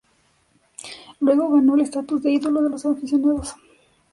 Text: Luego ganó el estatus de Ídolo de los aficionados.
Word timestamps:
Luego 1.19 1.53
ganó 1.53 1.75
el 1.75 1.81
estatus 1.81 2.23
de 2.23 2.31
Ídolo 2.31 2.63
de 2.63 2.71
los 2.71 2.83
aficionados. 2.87 3.53